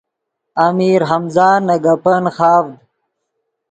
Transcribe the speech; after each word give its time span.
امیر 0.65 0.99
ہمزہ 1.09 1.49
نے 1.65 1.75
گپن 1.83 2.23
خاڤد 2.35 2.69